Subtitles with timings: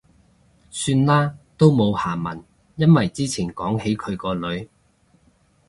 [0.71, 2.43] 算喇，都冇下文。
[2.75, 4.67] 因為之前講起佢個女